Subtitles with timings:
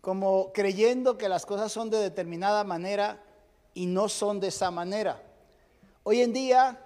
[0.00, 3.22] como creyendo que las cosas son de determinada manera
[3.74, 5.22] y no son de esa manera.
[6.02, 6.78] Hoy en día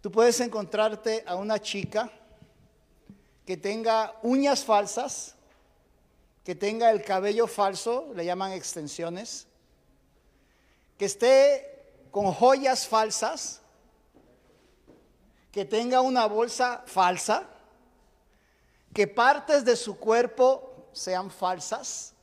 [0.00, 2.10] tú puedes encontrarte a una chica
[3.44, 5.34] que tenga uñas falsas,
[6.44, 9.46] que tenga el cabello falso, le llaman extensiones,
[10.96, 13.60] que esté con joyas falsas,
[15.50, 17.48] que tenga una bolsa falsa,
[18.94, 22.14] que partes de su cuerpo sean falsas,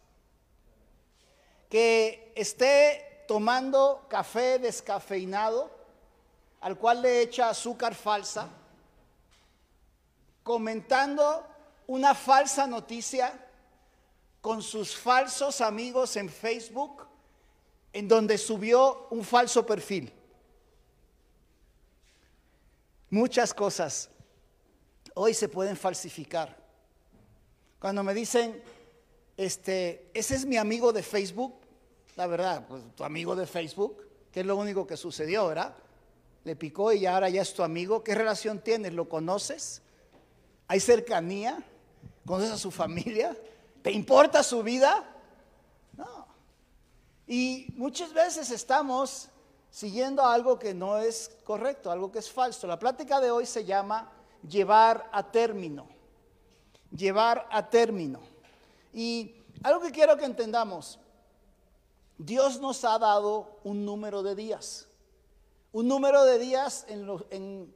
[1.69, 5.69] que esté tomando café descafeinado,
[6.61, 8.47] al cual le echa azúcar falsa,
[10.43, 11.45] comentando
[11.87, 13.37] una falsa noticia
[14.39, 17.05] con sus falsos amigos en Facebook,
[17.91, 20.13] en donde subió un falso perfil.
[23.09, 24.09] Muchas cosas
[25.13, 26.60] hoy se pueden falsificar.
[27.81, 28.61] Cuando me dicen,
[29.35, 31.55] este, ese es mi amigo de Facebook,
[32.15, 33.97] la verdad, pues tu amigo de Facebook,
[34.31, 35.75] que es lo único que sucedió, ¿verdad?
[36.43, 38.03] Le picó y ahora ya es tu amigo.
[38.03, 38.93] ¿Qué relación tienes?
[38.93, 39.81] ¿Lo conoces?
[40.67, 41.57] ¿Hay cercanía?
[42.23, 43.35] ¿Conoces a su familia?
[43.81, 45.03] ¿Te importa su vida?
[45.97, 46.27] No.
[47.25, 49.27] Y muchas veces estamos
[49.71, 52.67] siguiendo algo que no es correcto, algo que es falso.
[52.67, 54.11] La plática de hoy se llama
[54.47, 56.00] llevar a término
[56.95, 58.19] llevar a término.
[58.93, 60.99] Y algo que quiero que entendamos,
[62.17, 64.87] Dios nos ha dado un número de días,
[65.71, 67.73] un número de días en,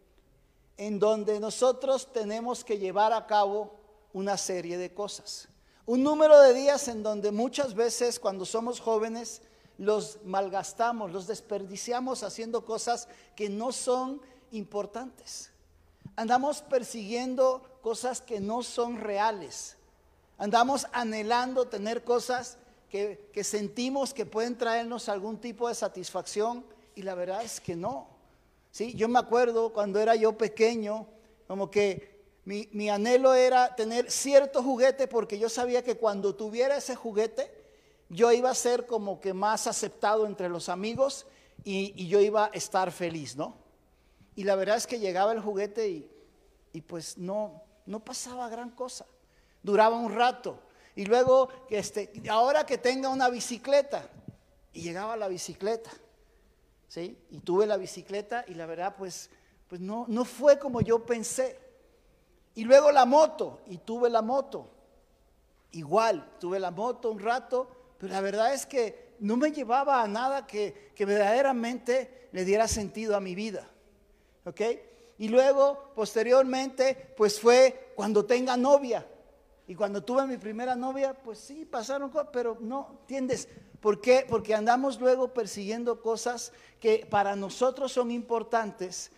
[0.78, 3.76] en donde nosotros tenemos que llevar a cabo
[4.14, 5.48] una serie de cosas.
[5.86, 9.42] Un número de días en donde muchas veces cuando somos jóvenes
[9.78, 15.52] los malgastamos, los desperdiciamos haciendo cosas que no son importantes.
[16.16, 19.78] Andamos persiguiendo cosas que no son reales.
[20.40, 22.58] Andamos anhelando tener cosas
[22.90, 28.08] que, sentimos que pueden traernos algún tipo de satisfacción y la verdad es que no.
[28.72, 28.96] ¿Sí?
[28.96, 31.06] Yo me acuerdo cuando era yo pequeño,
[31.48, 36.78] como que mi, mi, anhelo era tener cierto juguete porque yo sabía que cuando tuviera
[36.78, 37.52] ese juguete,
[38.10, 41.28] yo iba a ser como que más aceptado entre los amigos
[41.64, 43.56] y, y yo iba a estar feliz, ¿no?
[44.36, 46.10] Y la verdad es que llegaba el juguete y,
[46.74, 49.06] y pues no, no pasaba gran cosa.
[49.62, 50.60] Duraba un rato.
[50.96, 54.10] Y luego, este, ahora que tenga una bicicleta.
[54.74, 55.92] Y llegaba la bicicleta.
[56.88, 57.18] ¿Sí?
[57.32, 59.30] Y tuve la bicicleta y la verdad pues,
[59.68, 61.60] pues no, no fue como yo pensé.
[62.54, 63.62] Y luego la moto.
[63.68, 64.70] Y tuve la moto.
[65.72, 67.70] Igual, tuve la moto un rato.
[67.98, 72.68] Pero la verdad es que no me llevaba a nada que, que verdaderamente le diera
[72.68, 73.68] sentido a mi vida.
[74.46, 74.62] ¿Ok?
[75.18, 79.06] Y luego, posteriormente, pues fue cuando tenga novia.
[79.68, 83.48] Y cuando tuve mi primera novia, pues sí, pasaron cosas, pero no, ¿entiendes?
[83.80, 84.26] ¿Por qué?
[84.28, 89.12] Porque andamos luego persiguiendo cosas que para nosotros son importantes,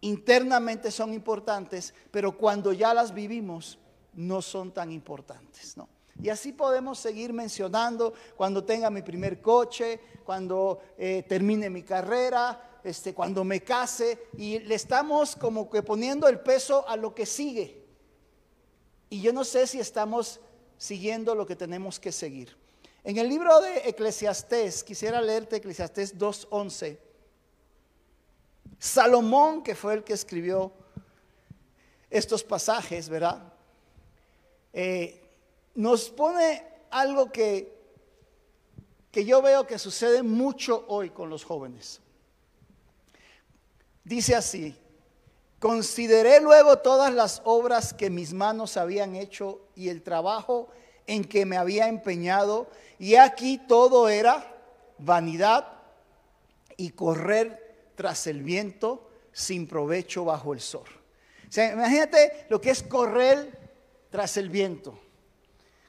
[0.00, 3.78] internamente son importantes, pero cuando ya las vivimos,
[4.14, 5.88] no son tan importantes, ¿no?
[6.22, 12.65] Y así podemos seguir mencionando cuando tenga mi primer coche, cuando eh, termine mi carrera,
[12.86, 17.26] este, cuando me case y le estamos como que poniendo el peso a lo que
[17.26, 17.84] sigue.
[19.10, 20.40] Y yo no sé si estamos
[20.78, 22.56] siguiendo lo que tenemos que seguir.
[23.02, 26.98] En el libro de Eclesiastés, quisiera leerte Eclesiastés 2.11.
[28.78, 30.72] Salomón, que fue el que escribió
[32.08, 33.52] estos pasajes, ¿verdad?
[34.72, 35.28] Eh,
[35.74, 37.76] nos pone algo que,
[39.10, 42.00] que yo veo que sucede mucho hoy con los jóvenes.
[44.06, 44.78] Dice así,
[45.58, 50.68] consideré luego todas las obras que mis manos habían hecho y el trabajo
[51.08, 52.68] en que me había empeñado,
[53.00, 54.46] y aquí todo era
[54.98, 55.66] vanidad
[56.76, 60.86] y correr tras el viento sin provecho bajo el sol.
[61.56, 63.58] Imagínate lo que es correr
[64.10, 64.96] tras el viento.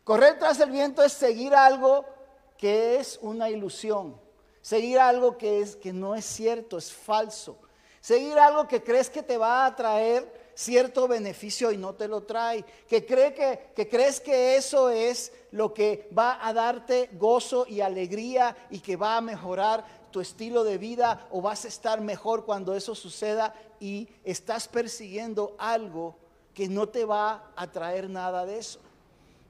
[0.04, 2.04] Correr tras el viento es seguir algo
[2.58, 4.20] que es una ilusión,
[4.64, 7.60] seguir algo que es que no es cierto, es falso.
[8.08, 12.24] Seguir algo que crees que te va a traer cierto beneficio y no te lo
[12.24, 12.64] trae.
[12.88, 17.82] Que, cree que, que crees que eso es lo que va a darte gozo y
[17.82, 22.46] alegría y que va a mejorar tu estilo de vida o vas a estar mejor
[22.46, 26.16] cuando eso suceda y estás persiguiendo algo
[26.54, 28.80] que no te va a traer nada de eso.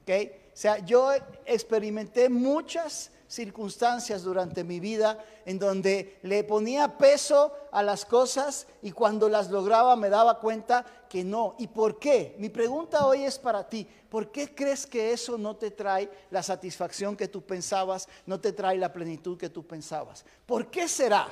[0.02, 0.48] ¿Okay?
[0.58, 1.12] sea, yo
[1.46, 8.90] experimenté muchas circunstancias durante mi vida en donde le ponía peso a las cosas y
[8.90, 11.54] cuando las lograba me daba cuenta que no.
[11.58, 12.34] ¿Y por qué?
[12.38, 13.86] Mi pregunta hoy es para ti.
[14.08, 18.52] ¿Por qué crees que eso no te trae la satisfacción que tú pensabas, no te
[18.52, 20.24] trae la plenitud que tú pensabas?
[20.46, 21.28] ¿Por qué será?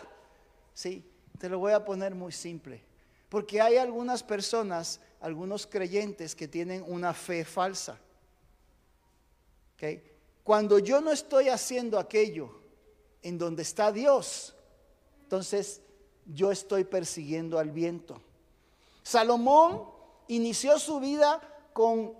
[0.75, 2.85] Sí, te lo voy a poner muy simple.
[3.31, 7.99] Porque hay algunas personas, algunos creyentes que tienen una fe falsa.
[9.75, 10.16] ¿Okay?
[10.47, 12.51] Cuando yo no estoy haciendo aquello
[13.21, 14.55] en donde está Dios,
[15.25, 15.81] entonces
[16.25, 18.23] yo estoy persiguiendo al viento.
[19.03, 19.91] Salomón
[20.29, 21.41] inició su vida
[21.73, 22.15] con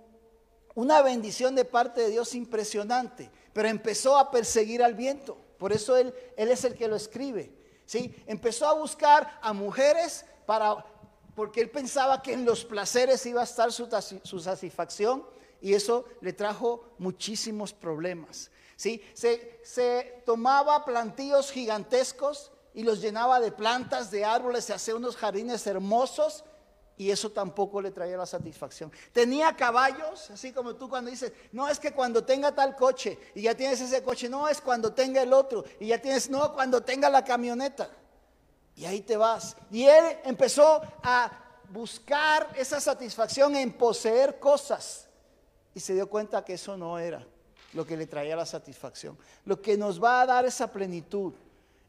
[0.75, 5.37] una bendición de parte de Dios impresionante, pero empezó a perseguir al viento.
[5.57, 7.53] Por eso él, él es el que lo escribe.
[7.85, 8.13] ¿sí?
[8.25, 10.85] Empezó a buscar a mujeres para,
[11.33, 13.87] porque él pensaba que en los placeres iba a estar su,
[14.23, 15.23] su satisfacción
[15.61, 18.51] y eso le trajo muchísimos problemas.
[18.75, 19.01] ¿sí?
[19.13, 25.65] Se, tomaba plantíos gigantescos y los llenaba de plantas, de árboles, se hacía unos jardines
[25.67, 26.43] hermosos
[26.95, 28.91] y eso tampoco le traía la satisfacción.
[29.11, 33.43] Tenía caballos, así como tú cuando dices, no es que cuando tenga tal coche y
[33.43, 36.81] ya tienes ese coche, no es cuando tenga el otro y ya tienes, no, cuando
[36.81, 37.89] tenga la camioneta.
[38.75, 39.57] Y ahí te vas.
[39.71, 41.31] Y él empezó a
[41.69, 45.06] buscar esa satisfacción en poseer cosas
[45.77, 47.23] y se dio cuenta que eso no era
[47.73, 49.15] lo que le traía la satisfacción.
[49.45, 51.33] Lo que nos va a dar esa plenitud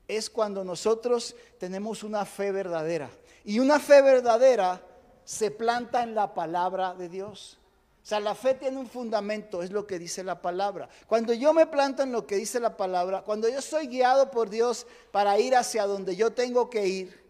[0.06, 3.08] es cuando nosotros tenemos una fe verdadera.
[3.46, 4.82] Y una fe verdadera
[5.24, 7.56] se planta en la palabra de Dios.
[8.02, 10.90] O sea, la fe tiene un fundamento, es lo que dice la palabra.
[11.06, 14.50] Cuando yo me planto en lo que dice la palabra, cuando yo soy guiado por
[14.50, 17.28] Dios para ir hacia donde yo tengo que ir,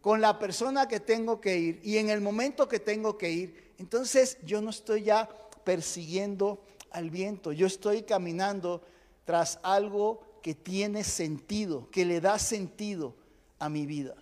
[0.00, 3.74] con la persona que tengo que ir y en el momento que tengo que ir,
[3.78, 5.28] entonces yo no estoy ya
[5.68, 6.62] persiguiendo
[6.92, 8.80] al viento, yo estoy caminando
[9.26, 13.14] tras algo que tiene sentido, que le da sentido
[13.58, 14.14] a mi vida.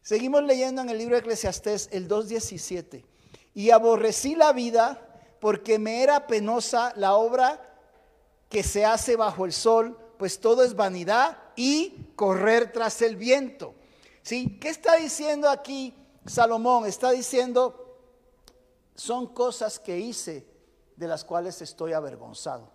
[0.00, 3.02] Seguimos leyendo en el libro de Eclesiastés el 2.17.
[3.52, 7.76] Y aborrecí la vida porque me era penosa la obra
[8.48, 13.74] que se hace bajo el sol, pues todo es vanidad y correr tras el viento.
[14.22, 14.56] ¿Sí?
[14.60, 15.92] ¿Qué está diciendo aquí
[16.26, 16.86] Salomón?
[16.86, 17.98] Está diciendo,
[18.94, 20.48] son cosas que hice
[21.00, 22.68] de las cuales estoy avergonzado.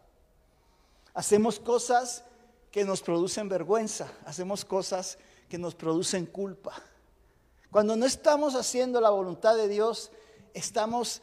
[1.13, 2.24] Hacemos cosas
[2.72, 6.74] que nos producen vergüenza, hacemos cosas que nos producen culpa.
[7.69, 10.12] Cuando no estamos haciendo la voluntad de Dios,
[10.56, 11.22] estamos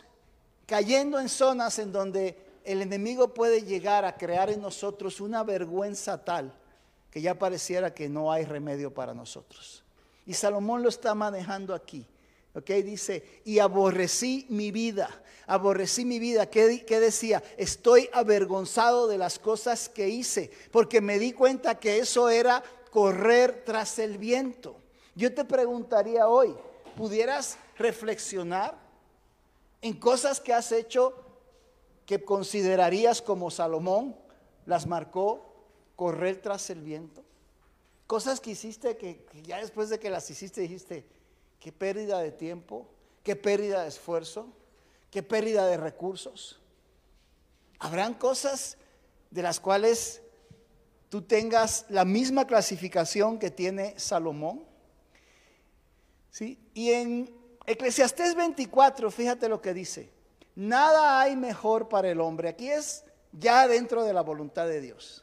[0.65, 6.25] cayendo en zonas en donde el enemigo puede llegar a crear en nosotros una vergüenza
[6.25, 6.55] tal
[7.11, 9.83] que ya pareciera que no hay remedio para nosotros.
[10.25, 12.07] Y Salomón lo está manejando aquí.
[12.55, 12.71] ¿Ok?
[12.85, 15.09] Dice, y aborrecí mi vida.
[15.47, 16.49] Aborrecí mi vida.
[16.51, 17.43] ¿Qué, ¿Qué, decía?
[17.57, 23.65] Estoy avergonzado de las cosas que hice, porque me di cuenta que eso era correr
[23.65, 24.77] tras el viento.
[25.15, 26.55] Yo te preguntaría hoy,
[26.97, 28.79] ¿pudieras reflexionar
[29.81, 31.15] en cosas que has hecho
[32.07, 34.17] que considerarías como Salomón
[34.67, 35.55] las marcó
[35.97, 37.25] correr tras el viento?
[38.07, 41.07] Cosas que hiciste que, que ya después de que las hiciste dijiste,
[41.63, 42.89] qué pérdida de tiempo,
[43.23, 44.49] qué pérdida de esfuerzo,
[45.13, 46.61] qué pérdida de recursos.
[47.79, 48.77] Habrán cosas
[49.31, 50.23] de las cuales
[51.09, 54.65] tú tengas la misma clasificación que tiene Salomón.
[56.31, 56.59] ¿Sí?
[56.75, 57.33] Y en
[57.65, 60.11] Eclesiastés 24, fíjate lo que dice.
[60.57, 62.49] Nada hay mejor para el hombre.
[62.49, 65.22] Aquí es ya dentro de la voluntad de Dios.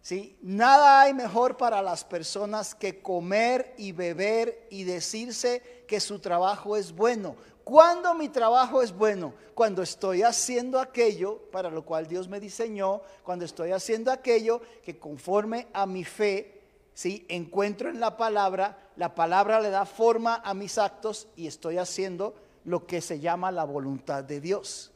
[0.00, 0.38] ¿Sí?
[0.40, 6.76] Nada hay mejor para las personas que comer y beber y decirse que su trabajo
[6.76, 7.36] es bueno.
[7.64, 9.34] ¿Cuándo mi trabajo es bueno?
[9.54, 14.98] Cuando estoy haciendo aquello para lo cual Dios me diseñó, cuando estoy haciendo aquello que
[14.98, 16.62] conforme a mi fe,
[16.94, 17.26] ¿sí?
[17.28, 22.34] encuentro en la palabra, la palabra le da forma a mis actos y estoy haciendo
[22.64, 24.90] lo que se llama la voluntad de Dios.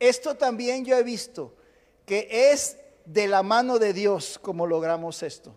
[0.00, 1.54] Esto también yo he visto
[2.04, 2.76] que es
[3.06, 5.54] de la mano de Dios como logramos esto.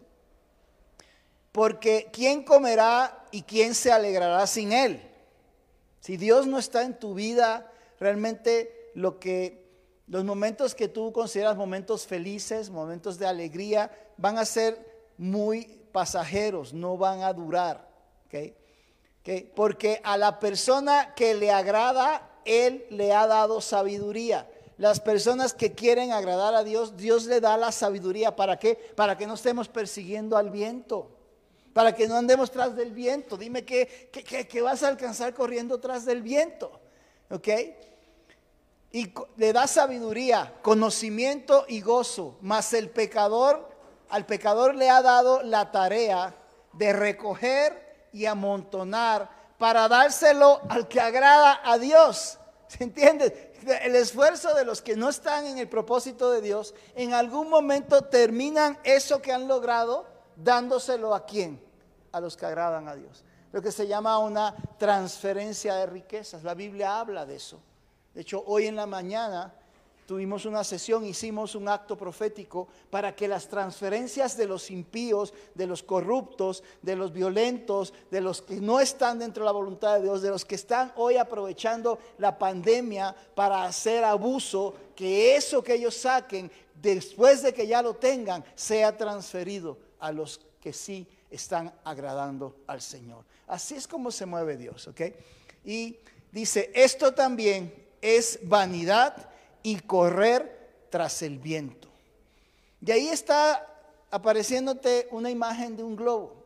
[1.52, 5.02] Porque ¿quién comerá y quién se alegrará sin Él?
[6.00, 9.68] Si Dios no está en tu vida, realmente lo que
[10.08, 16.74] los momentos que tú consideras momentos felices, momentos de alegría, van a ser muy pasajeros,
[16.74, 17.88] no van a durar.
[19.56, 24.49] Porque a la persona que le agrada, Él le ha dado sabiduría.
[24.80, 28.38] Las personas que quieren agradar a Dios, Dios le da la sabiduría.
[28.38, 28.76] ¿Para qué?
[28.96, 31.12] Para que no estemos persiguiendo al viento.
[31.74, 33.36] Para que no andemos tras del viento.
[33.36, 36.80] Dime que, vas a alcanzar corriendo tras del viento.
[37.30, 37.50] ¿Ok?
[38.92, 43.70] y le da sabiduría, conocimiento y gozo, mas el pecador,
[44.10, 46.34] al pecador le ha dado la tarea
[46.74, 52.40] de recoger y amontonar para dárselo al que agrada a Dios.
[52.68, 53.49] ¿Se entiende?
[53.82, 58.04] El esfuerzo de los que no están en el propósito de Dios, en algún momento
[58.04, 61.62] terminan eso que han logrado dándoselo a quién?
[62.12, 63.24] A los que agradan a Dios.
[63.52, 66.44] Lo que se llama una transferencia de riquezas.
[66.44, 67.60] La Biblia habla de eso.
[68.14, 69.54] De hecho, hoy en la mañana
[70.10, 75.68] tuvimos una sesión, hicimos un acto profético para que las transferencias de los impíos, de
[75.68, 80.02] los corruptos, de los violentos, de los que no están dentro de la voluntad de
[80.06, 85.76] Dios, de los que están hoy aprovechando la pandemia para hacer abuso, que eso que
[85.76, 91.72] ellos saquen después de que ya lo tengan sea transferido a los que sí están
[91.84, 93.26] agradando al Señor.
[93.46, 95.02] Así es como se mueve Dios, ¿ok?
[95.64, 95.98] Y
[96.32, 99.29] dice, esto también es vanidad
[99.64, 101.88] y correr tras el viento.
[102.82, 103.66] Y ahí está
[104.12, 106.40] apareciéndote una imagen de un globo.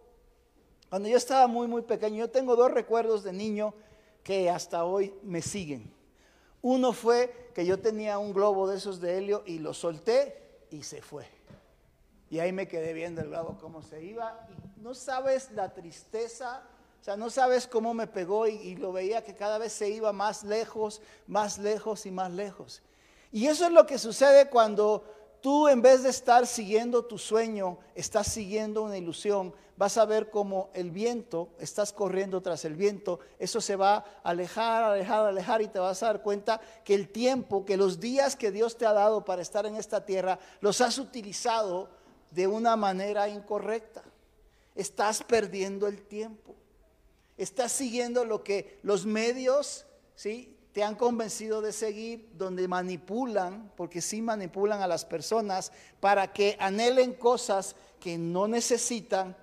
[0.90, 3.74] Cuando yo estaba muy, muy pequeño, yo tengo dos recuerdos de niño
[4.24, 5.92] que hasta hoy me siguen.
[6.62, 10.84] Uno fue que yo tenía un globo de esos de helio y lo solté y
[10.84, 11.28] se fue.
[12.30, 14.48] Y ahí me quedé viendo el globo cómo se iba.
[14.50, 16.64] Y no sabes la tristeza,
[17.02, 20.14] o sea, no sabes cómo me pegó y lo veía que cada vez se iba
[20.14, 22.82] más lejos, más lejos y más lejos.
[23.34, 25.04] Y eso es lo que sucede cuando
[25.42, 30.30] tú en vez de estar siguiendo tu sueño, estás siguiendo una ilusión, vas a ver
[30.30, 35.64] como el viento, estás corriendo tras el viento, eso se va a alejar, alejar, alejar
[35.64, 38.86] y te vas a dar cuenta que el tiempo, que los días que Dios te
[38.86, 41.90] ha dado para estar en esta tierra, los has utilizado
[42.30, 44.04] de una manera incorrecta.
[44.76, 46.54] Estás perdiendo el tiempo.
[47.36, 50.56] Estás siguiendo lo que los medios, ¿sí?
[50.74, 56.58] Te han convencido de seguir, donde manipulan, porque sí manipulan a las personas para que
[56.60, 59.38] anhelen cosas que no necesitan,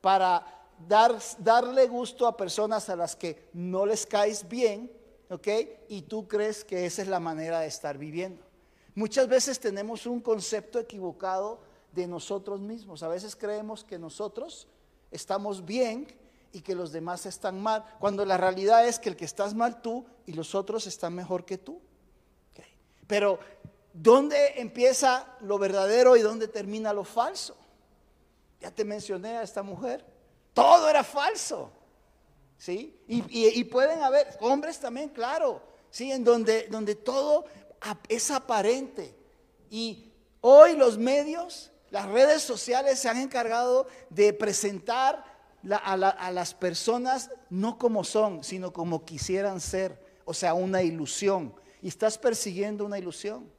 [0.00, 0.46] para
[0.88, 4.92] dar, darle gusto a personas a las que no les caes bien,
[5.28, 5.48] ¿ok?
[5.88, 8.44] Y tú crees que esa es la manera de estar viviendo.
[8.94, 11.58] Muchas veces tenemos un concepto equivocado
[11.92, 13.02] de nosotros mismos.
[13.02, 14.68] A veces creemos que nosotros
[15.10, 16.06] estamos bien
[16.56, 19.82] y que los demás están mal, cuando la realidad es que el que estás mal
[19.82, 21.82] tú y los otros están mejor que tú.
[23.06, 23.38] Pero,
[23.92, 27.58] ¿dónde empieza lo verdadero y dónde termina lo falso?
[28.58, 30.02] Ya te mencioné a esta mujer.
[30.54, 31.70] Todo era falso.
[32.56, 32.98] ¿Sí?
[33.06, 35.60] Y, pueden haber hombres también, claro.
[35.90, 36.10] ¿Sí?
[36.10, 37.44] En donde, donde todo
[38.08, 39.14] es aparente.
[39.68, 40.10] Y
[40.40, 45.35] hoy los medios, las redes sociales se han encargado de presentar
[45.74, 50.00] a, las personas no como son, sino como quisieran ser.
[50.24, 51.54] O sea, una ilusión.
[51.82, 53.50] Y estás persiguiendo una ilusión.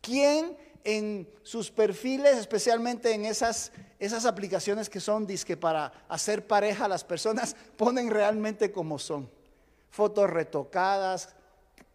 [0.00, 6.86] ¿Quién en sus perfiles, especialmente en esas, esas aplicaciones que son disque para hacer pareja
[6.86, 9.30] a las personas, ponen realmente como son?
[9.90, 11.34] Fotos retocadas,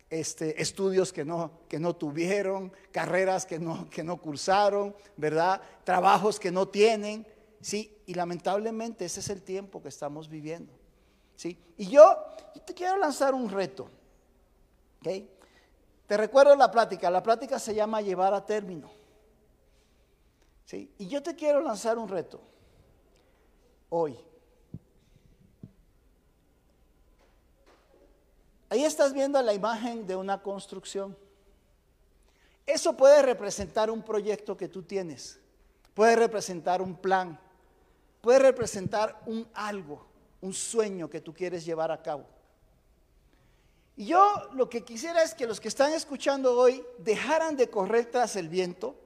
[0.09, 5.61] este, estudios que no, que no tuvieron, carreras que no, que no cursaron, ¿verdad?
[5.83, 7.27] Trabajos que no tienen.
[7.61, 8.01] ¿Sí?
[8.05, 10.73] Y lamentablemente ese es el tiempo que estamos viviendo,
[11.35, 11.57] ¿sí?
[11.77, 12.17] Y yo,
[12.65, 13.89] te quiero lanzar un reto,
[15.01, 18.89] Te recuerdo la plática, la plática se llama llevar a término,
[20.65, 20.91] ¿sí?
[20.97, 22.41] Y yo te quiero lanzar un reto
[23.89, 24.17] hoy.
[28.69, 31.17] Ahí estás viendo la imagen de una construcción.
[32.65, 35.39] Eso puede representar un proyecto que tú tienes,
[35.93, 37.39] puede representar un plan,
[38.27, 40.05] puede representar un algo,
[40.41, 42.25] un sueño que tú quieres llevar a cabo.
[43.95, 48.11] Y yo lo que quisiera es que los que están escuchando hoy dejaran de correr
[48.11, 48.97] tras el viento,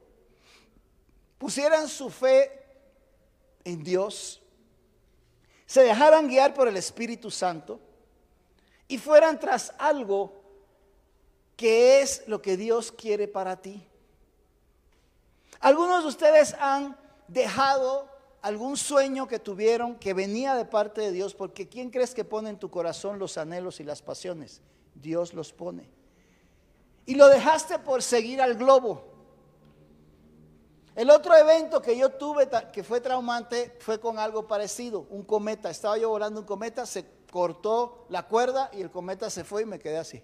[1.38, 2.50] pusieran su fe
[3.62, 4.42] en Dios,
[5.66, 7.78] se dejaran guiar por el Espíritu Santo
[8.88, 10.42] y fueran tras algo
[11.56, 13.86] que es lo que Dios quiere para ti.
[15.60, 16.98] Algunos de ustedes han
[17.28, 18.10] dejado
[18.42, 22.50] algún sueño que tuvieron que venía de parte de Dios, porque ¿quién crees que pone
[22.50, 24.60] en tu corazón los anhelos y las pasiones?
[24.94, 25.88] Dios los pone.
[27.06, 29.04] Y lo dejaste por seguir al globo.
[30.94, 35.70] El otro evento que yo tuve que fue traumante fue con algo parecido, un cometa.
[35.70, 39.66] Estaba yo volando un cometa, se cortó la cuerda y el cometa se fue y
[39.66, 40.22] me quedé así.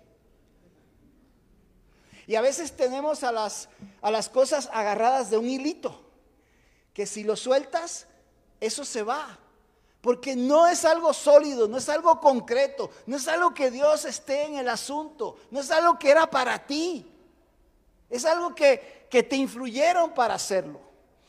[2.26, 3.70] Y a veces tenemos a las,
[4.02, 6.07] a las cosas agarradas de un hilito,
[6.98, 8.08] que si lo sueltas,
[8.60, 9.38] eso se va.
[10.00, 14.46] Porque no es algo sólido, no es algo concreto, no es algo que Dios esté
[14.46, 17.08] en el asunto, no es algo que era para ti.
[18.10, 20.80] Es algo que, que te influyeron para hacerlo.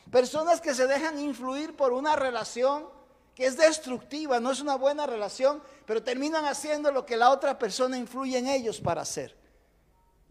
[0.10, 2.88] Personas que se dejan influir por una relación
[3.36, 7.60] que es destructiva, no es una buena relación, pero terminan haciendo lo que la otra
[7.60, 9.38] persona influye en ellos para hacer.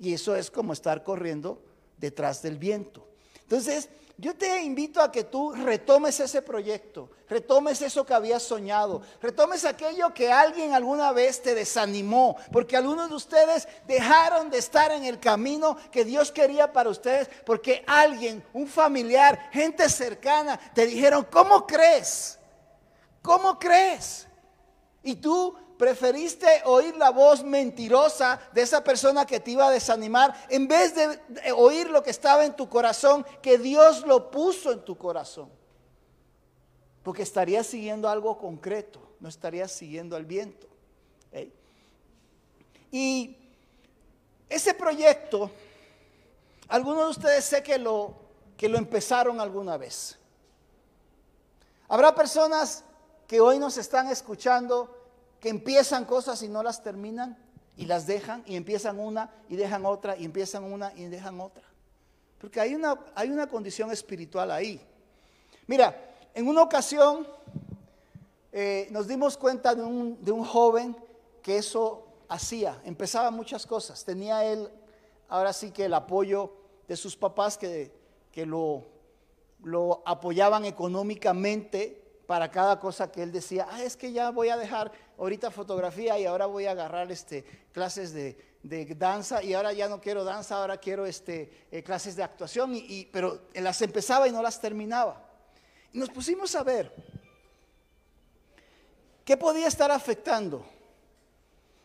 [0.01, 1.63] Y eso es como estar corriendo
[1.97, 3.07] detrás del viento.
[3.43, 3.89] Entonces,
[4.21, 9.65] yo te invito a que tú retomes ese proyecto, retomes eso que habías soñado, retomes
[9.65, 15.05] aquello que alguien alguna vez te desanimó, porque algunos de ustedes dejaron de estar en
[15.05, 21.25] el camino que Dios quería para ustedes, porque alguien, un familiar, gente cercana, te dijeron,
[21.31, 22.41] ¿cómo crees?
[23.23, 24.27] ¿Cómo crees?
[25.05, 30.35] Y tú preferiste oír la voz mentirosa de esa persona que te iba a desanimar
[30.51, 34.85] en vez de oír lo que estaba en tu corazón, que Dios lo puso en
[34.85, 35.51] tu corazón.
[37.03, 40.67] Porque estarías siguiendo algo concreto, no estarías siguiendo al viento.
[42.91, 43.37] Y
[44.49, 45.51] ese proyecto,
[46.69, 48.15] algunos de ustedes sé que lo,
[48.57, 50.19] que lo empezaron alguna vez.
[51.87, 52.85] Habrá personas
[53.27, 54.98] que hoy nos están escuchando
[55.41, 57.39] que empiezan cosas y no las terminan
[57.77, 61.65] y las dejan y empiezan una y dejan otra y empiezan una y dejan otra.
[62.39, 64.81] Porque hay una, hay una condición espiritual ahí.
[65.67, 67.27] Mira, en una ocasión
[68.53, 70.97] eh, nos dimos cuenta de un, de un joven
[71.43, 74.05] que eso hacía, empezaba muchas cosas.
[74.05, 74.69] Tenía él,
[75.29, 76.53] ahora sí que el apoyo
[76.87, 77.93] de sus papás que,
[78.33, 78.87] que lo,
[79.63, 84.59] lo apoyaban económicamente para cada cosa que él decía, ah, es que ya voy a
[84.59, 87.43] dejar ahorita fotografía y ahora voy a agarrar este,
[87.73, 88.37] clases de,
[88.99, 93.07] danza y ahora ya no quiero danza, ahora quiero este, eh, clases de actuación, y,
[93.07, 95.27] pero las empezaba y no las terminaba.
[95.95, 96.93] Y nos pusimos a ver
[99.25, 100.67] qué podía estar afectando.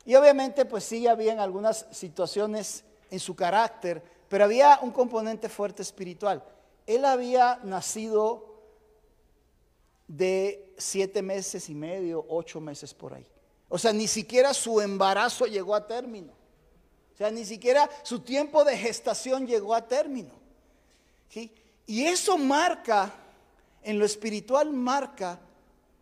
[0.03, 5.83] Y obviamente pues sí había algunas situaciones en su carácter, pero había un componente fuerte
[5.83, 6.43] espiritual.
[6.85, 8.52] Él había nacido
[10.17, 13.25] de siete meses y medio, ocho meses por ahí.
[13.67, 16.31] O sea, ni siquiera su embarazo llegó a término.
[17.13, 20.31] O sea, ni siquiera su tiempo de gestación llegó a término.
[21.85, 23.11] Y eso marca,
[23.81, 25.39] en lo espiritual marca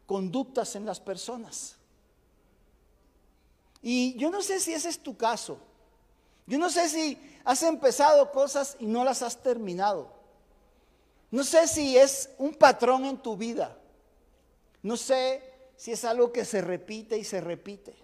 [0.05, 1.77] conductas en las personas.
[3.81, 5.57] Y yo no sé si ese es tu caso.
[6.45, 10.11] Yo no sé si has empezado cosas y no las has terminado.
[11.31, 13.77] No sé si es un patrón en tu vida.
[14.83, 15.43] No sé
[15.75, 17.95] si es algo que se repite y se repite.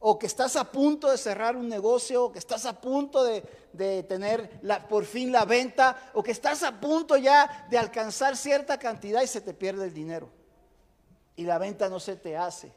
[0.00, 4.02] O que estás a punto de cerrar un negocio, o que estás a punto de,
[4.02, 8.78] tener la, por fin la venta, o que estás a punto ya de alcanzar cierta
[8.78, 10.28] cantidad y se te pierde el dinero.
[11.36, 12.72] Y la venta no se te hace.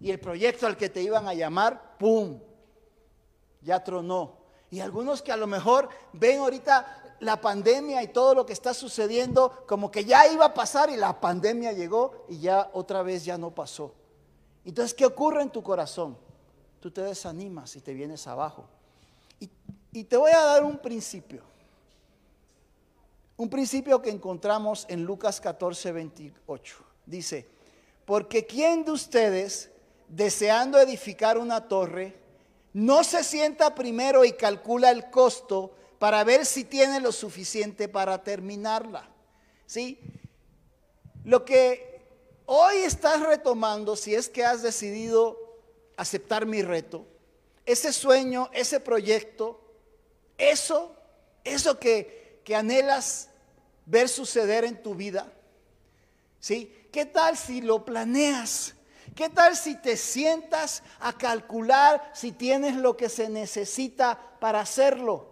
[0.00, 2.40] Y el proyecto al que te iban a llamar, ¡pum!
[3.60, 4.38] Ya tronó.
[4.70, 8.74] Y algunos que a lo mejor ven ahorita la pandemia y todo lo que está
[8.74, 13.24] sucediendo como que ya iba a pasar y la pandemia llegó y ya otra vez
[13.24, 13.94] ya no pasó.
[14.64, 16.18] Entonces, ¿qué ocurre en tu corazón?
[16.80, 18.66] Tú te desanimas y te vienes abajo.
[19.92, 21.42] Y, te voy a dar un principio.
[23.36, 26.76] Un principio que encontramos en Lucas 14, 28.
[27.06, 27.48] Dice,
[28.04, 29.70] porque ¿quién de ustedes,
[30.08, 32.18] deseando edificar una torre,
[32.72, 38.24] no se sienta primero y calcula el costo para ver si tiene lo suficiente para
[38.24, 39.08] terminarla.
[39.66, 40.00] ¿Sí?
[41.22, 42.02] Lo que
[42.44, 45.38] hoy estás retomando, si es que has decidido
[45.96, 47.06] aceptar mi reto,
[47.64, 49.60] ese sueño, ese proyecto,
[50.38, 50.92] eso,
[51.44, 53.28] eso que, que anhelas
[53.86, 55.32] ver suceder en tu vida,
[56.40, 56.88] ¿sí?
[56.90, 58.74] ¿Qué tal si lo planeas?
[59.14, 65.31] ¿Qué tal si te sientas a calcular si tienes lo que se necesita para hacerlo?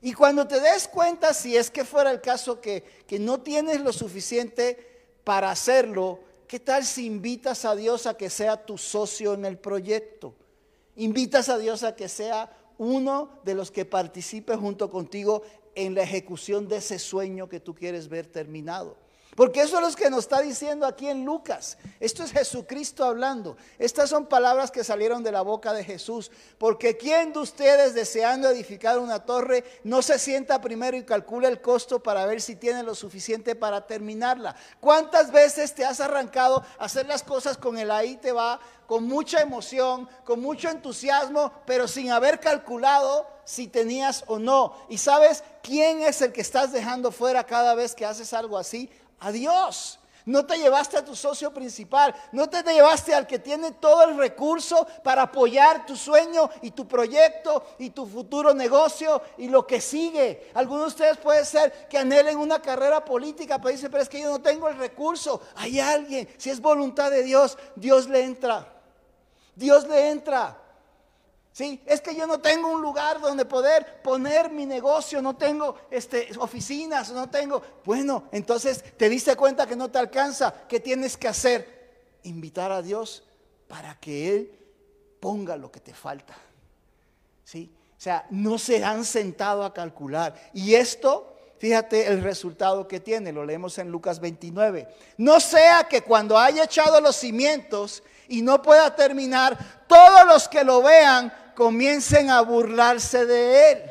[0.00, 3.80] Y cuando te des cuenta, si es que fuera el caso que, que no tienes
[3.80, 9.34] lo suficiente para hacerlo, ¿qué tal si invitas a Dios a que sea tu socio
[9.34, 10.34] en el proyecto?
[10.96, 15.42] Invitas a Dios a que sea uno de los que participe junto contigo
[15.74, 18.96] en la ejecución de ese sueño que tú quieres ver terminado.
[19.38, 21.78] Porque eso es lo que nos está diciendo aquí en Lucas.
[22.00, 23.56] Esto es Jesucristo hablando.
[23.78, 26.32] Estas son palabras que salieron de la boca de Jesús.
[26.58, 31.60] Porque ¿quién de ustedes deseando edificar una torre no se sienta primero y calcula el
[31.60, 34.56] costo para ver si tiene lo suficiente para terminarla?
[34.80, 39.04] ¿Cuántas veces te has arrancado a hacer las cosas con el ahí te va, con
[39.04, 44.74] mucha emoción, con mucho entusiasmo, pero sin haber calculado si tenías o no?
[44.88, 48.90] ¿Y sabes quién es el que estás dejando fuera cada vez que haces algo así?
[49.20, 49.98] A Dios.
[50.28, 54.18] No te llevaste a tu socio principal, no te llevaste al que tiene todo el
[54.18, 59.80] recurso para apoyar tu sueño y tu proyecto y tu futuro negocio y lo que
[59.80, 60.50] sigue.
[60.52, 64.20] Algunos de ustedes puede ser que anhelen una carrera política, pero dicen, pero es que
[64.20, 65.40] yo no tengo el recurso.
[65.54, 68.70] Hay alguien, si es voluntad de Dios, Dios le entra.
[69.54, 70.60] Dios le entra.
[71.58, 75.74] Sí, es que yo no tengo un lugar donde poder poner mi negocio, no tengo
[75.90, 77.60] este, oficinas, no tengo.
[77.84, 80.54] Bueno, entonces te diste cuenta que no te alcanza.
[80.68, 82.20] ¿Qué tienes que hacer?
[82.22, 83.24] Invitar a Dios
[83.66, 84.52] para que Él
[85.18, 86.36] ponga lo que te falta.
[87.42, 87.74] ¿Sí?
[87.90, 90.36] O sea, no se han sentado a calcular.
[90.54, 94.86] Y esto, fíjate el resultado que tiene, lo leemos en Lucas 29.
[95.16, 100.62] No sea que cuando haya echado los cimientos y no pueda terminar, todos los que
[100.62, 103.90] lo vean comiencen a burlarse de él.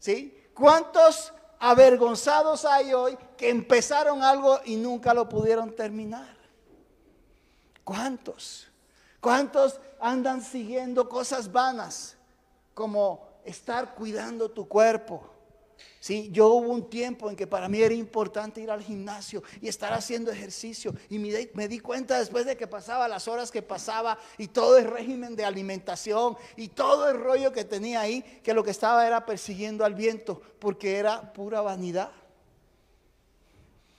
[0.00, 0.36] ¿Sí?
[0.52, 6.36] ¿Cuántos avergonzados hay hoy que empezaron algo y nunca lo pudieron terminar?
[7.84, 8.66] ¿Cuántos?
[9.20, 12.16] ¿Cuántos andan siguiendo cosas vanas
[12.74, 15.33] como estar cuidando tu cuerpo?
[16.00, 19.68] Sí, yo hubo un tiempo en que para mí era importante ir al gimnasio y
[19.68, 20.94] estar haciendo ejercicio.
[21.08, 24.76] Y me, me, di cuenta después de que pasaba las horas que pasaba y todo
[24.76, 29.06] el régimen de alimentación y todo el rollo que tenía ahí, que lo que estaba
[29.06, 32.12] era persiguiendo al viento, porque era pura vanidad.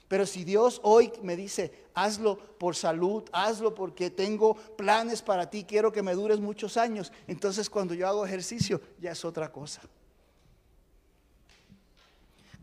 [0.08, 5.64] Pero si Dios hoy me dice, hazlo por salud, hazlo porque tengo planes para ti,
[5.64, 9.82] quiero que me dures muchos años, entonces cuando yo hago ejercicio ya es otra cosa.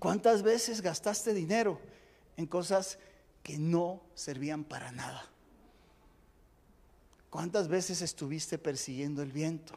[0.03, 1.79] ¿Cuántas veces gastaste dinero
[2.37, 2.99] en cosas
[3.41, 5.31] que no servían para nada?
[7.31, 9.75] ¿Cuántas veces estuviste persiguiendo el viento?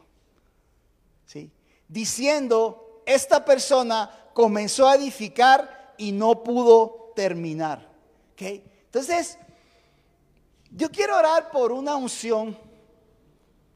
[1.26, 1.52] ¿Sí?
[1.86, 7.88] Diciendo, esta persona comenzó a edificar y no pudo terminar.
[8.36, 9.38] Entonces,
[10.72, 12.58] yo quiero orar por una unción,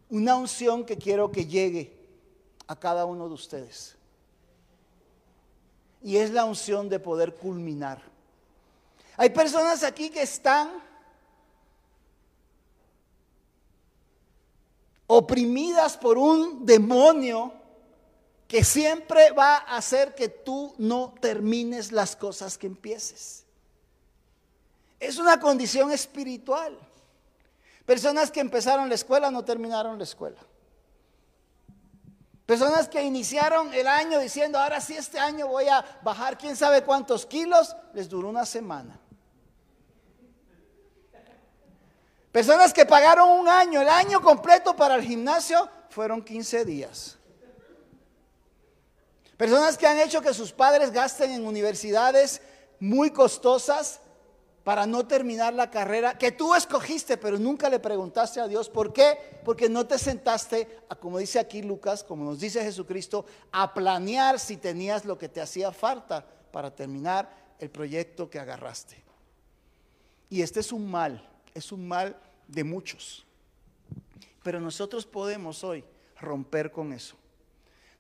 [0.09, 1.97] una unción que quiero que llegue
[2.67, 4.00] a cada uno de ustedes
[6.03, 8.03] y es la unción de poder culminar.
[9.17, 10.71] Hay personas aquí que están
[15.07, 17.53] oprimidas por un demonio
[18.47, 23.45] que siempre va a hacer que tú no termines las cosas que empieces.
[24.99, 26.79] Es una condición espiritual.
[27.87, 30.41] Personas que empezaron la escuela no terminaron la escuela.
[32.51, 36.83] Personas que iniciaron el año diciendo, ahora sí este año voy a bajar quién sabe
[36.83, 38.99] cuántos kilos, les duró una semana.
[42.33, 47.19] Personas que pagaron un año, el año completo para el gimnasio, fueron 15 días.
[49.37, 52.43] Personas que han hecho que sus padres gasten en universidades
[52.81, 54.00] muy costosas
[54.71, 58.93] para no terminar la carrera que tú escogiste, pero nunca le preguntaste a Dios por
[58.93, 63.75] qué, porque no te sentaste, a, como dice aquí Lucas, como nos dice Jesucristo, a
[63.75, 67.29] planear si tenías lo que te hacía falta para terminar
[67.59, 69.03] el proyecto que agarraste.
[70.29, 73.27] Y este es un mal, es un mal de muchos.
[74.45, 75.85] Pero nosotros podemos hoy
[76.21, 77.17] romper con eso.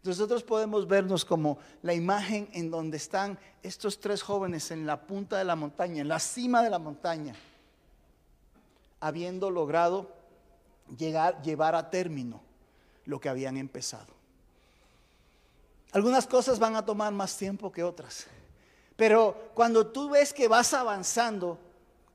[0.02, 5.36] Nosotros podemos vernos como la imagen en donde están estos tres jóvenes en la punta
[5.36, 7.34] de la montaña, en la cima de la montaña,
[8.98, 10.10] habiendo logrado
[10.96, 12.40] llegar, llevar a término
[13.04, 14.14] lo que habían empezado.
[15.92, 18.26] Algunas cosas van a tomar más tiempo que otras,
[18.96, 21.58] pero cuando tú ves que vas avanzando,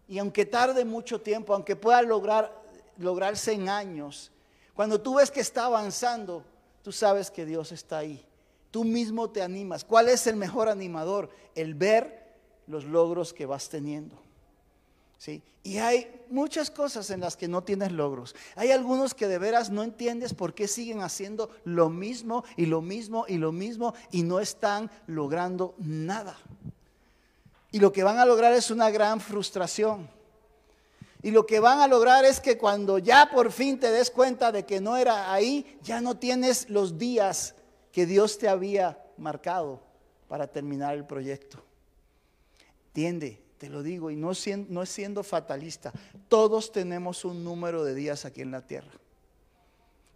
[0.07, 2.51] y aunque tarde mucho tiempo, aunque pueda lograr,
[2.97, 4.31] lograrse en años,
[4.73, 6.43] cuando tú ves que está avanzando,
[6.85, 8.23] tú sabes que Dios está ahí.
[8.69, 9.83] Tú mismo te animas.
[9.83, 11.31] ¿Cuál es el mejor animador?
[11.55, 12.35] El ver
[12.67, 14.15] los logros que vas teniendo.
[15.17, 15.41] ¿Sí?
[15.63, 18.35] Y hay muchas cosas en las que no tienes logros.
[18.55, 22.83] Hay algunos que de veras no entiendes por qué siguen haciendo lo mismo y lo
[22.83, 26.37] mismo y lo mismo y no están logrando nada.
[27.71, 30.07] Y lo que van a lograr es una gran frustración.
[31.25, 34.51] Y lo que van a lograr es que cuando ya por fin te des cuenta
[34.51, 37.55] de que no era ahí, ya no tienes los días
[37.91, 39.81] que Dios te había marcado
[40.27, 41.65] para terminar el proyecto.
[42.89, 45.91] Entiende, te lo digo, y no, es siendo fatalista,
[46.29, 48.91] todos tenemos un número de días aquí en la tierra.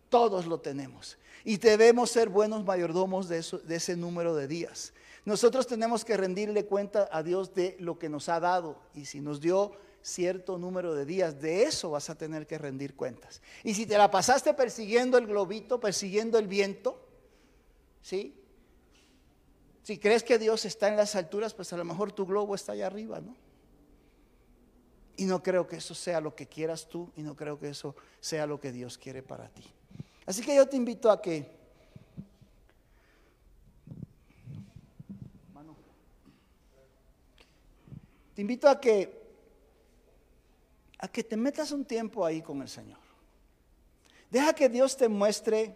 [0.10, 1.18] Todos lo tenemos.
[1.44, 4.94] Y debemos ser buenos mayordomos de ese número de días.
[5.26, 8.78] Nosotros tenemos que rendirle cuenta a Dios de lo que nos ha dado.
[8.94, 9.72] Y si nos dio
[10.10, 11.40] cierto número de días.
[11.42, 13.42] De eso vas a tener que rendir cuentas.
[13.64, 17.00] Y si te la pasaste persiguiendo el globito, persiguiendo el viento,
[18.02, 18.36] ¿sí?
[19.84, 22.74] Si crees que Dios está en las alturas, pues a lo mejor tu globo está
[22.74, 23.36] allá arriba, ¿no?
[25.18, 27.96] Y no creo que eso sea lo que quieras tú y no creo que eso
[28.20, 29.64] sea lo que Dios quiere para ti.
[30.26, 31.60] Así que yo te invito a que
[38.36, 39.19] te invito a que
[41.00, 43.00] a que te metas un tiempo ahí con el Señor.
[44.30, 45.76] Deja que Dios te muestre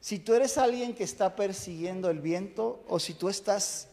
[0.00, 3.88] si tú eres alguien que está persiguiendo el viento o si tú estás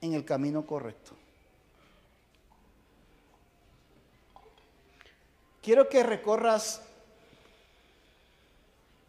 [0.00, 1.12] en el camino correcto.
[5.62, 6.80] Quiero que recorras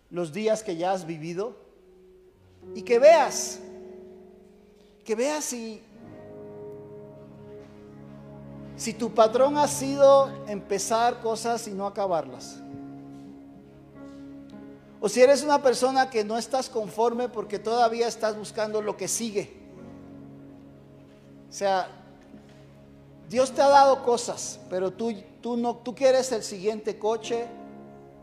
[0.10, 1.56] los días que ya has vivido
[2.74, 3.60] y que veas,
[5.06, 5.84] que veas si,
[8.78, 12.60] si tu patrón ha sido empezar cosas y no acabarlas.
[15.02, 19.08] O si eres una persona que no estás conforme porque todavía estás buscando lo que
[19.08, 19.52] sigue.
[21.50, 21.88] O sea,
[23.30, 27.48] Dios te ha dado cosas, pero tú, tú, no, tú quieres el siguiente coche,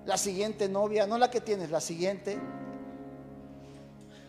[0.07, 2.39] la siguiente novia, no la que tienes, la siguiente.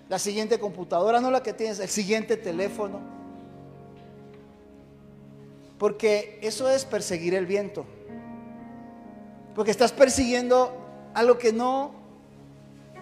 [0.09, 3.14] La siguiente computadora, no la que tienes, el siguiente teléfono.
[5.77, 7.85] Porque eso es perseguir el viento.
[9.53, 10.73] Porque estás persiguiendo
[11.13, 11.91] algo que no,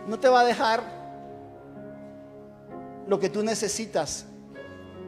[0.07, 0.83] no te va a dejar
[3.07, 4.25] lo que tú necesitas.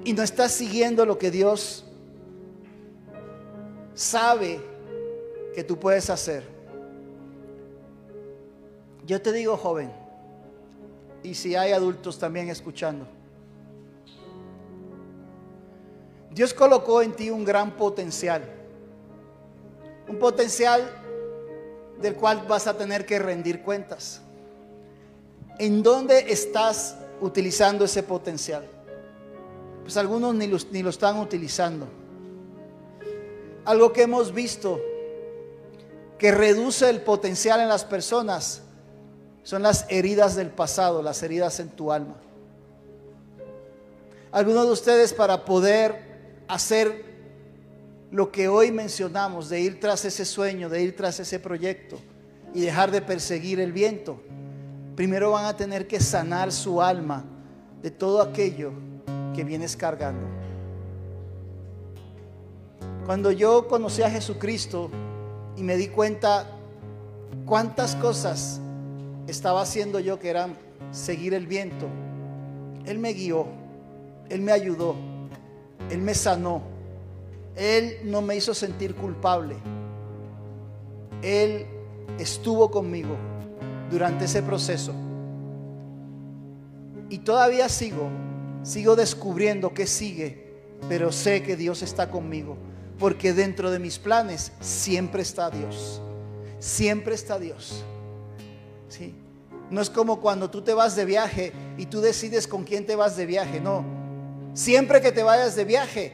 [0.04, 1.86] Y no estás siguiendo lo que Dios
[3.96, 4.60] sabe
[5.56, 6.44] que tú puedes hacer.
[9.06, 9.92] Yo te digo, joven,
[11.24, 13.08] y si hay adultos también escuchando,
[16.36, 18.44] Dios colocó en ti un gran potencial,
[20.10, 20.84] un potencial
[22.02, 24.20] del cual vas a tener que rendir cuentas.
[25.58, 28.68] ¿En dónde estás utilizando ese potencial?
[29.84, 31.88] Pues algunos ni lo están utilizando.
[33.64, 34.82] Algo que hemos visto
[36.18, 38.62] que reduce el potencial en las personas
[39.44, 42.18] son las heridas del pasado, las heridas en tu alma.
[44.34, 46.15] Algunos de ustedes para poder
[46.48, 47.16] hacer
[48.12, 51.98] lo que hoy mencionamos, de ir tras ese sueño, de ir tras ese proyecto
[52.54, 54.22] y dejar de perseguir el viento,
[54.96, 57.26] primero van a tener que sanar su alma
[57.82, 58.72] de todo aquello
[59.36, 60.26] que vienes cargando.
[63.06, 64.90] Cuando yo conocí a Jesucristo
[65.58, 66.48] y me di cuenta
[67.46, 68.60] cuántas cosas
[69.28, 70.58] estaba haciendo yo que eran
[70.92, 71.88] seguir el viento,
[72.86, 73.48] Él me guió,
[74.30, 74.96] Él me ayudó,
[75.90, 76.62] Él me sanó,
[77.56, 79.56] Él no me hizo sentir culpable,
[81.22, 81.66] Él
[82.20, 83.16] estuvo conmigo
[83.90, 84.94] durante ese proceso.
[87.10, 88.10] Y todavía sigo,
[88.64, 90.54] sigo descubriendo que sigue,
[90.90, 92.58] pero sé que Dios está conmigo
[93.00, 96.02] porque dentro de mis planes siempre está Dios.
[96.60, 97.84] Siempre está Dios.
[98.88, 99.14] ¿Sí?
[99.70, 102.96] No es como cuando tú te vas de viaje y tú decides con quién te
[102.96, 103.84] vas de viaje, no.
[104.56, 106.14] Siempre que te vayas de viaje,